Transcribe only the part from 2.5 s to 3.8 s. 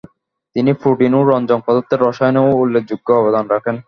উল্লেখযোগ্য অবদান রাখেন।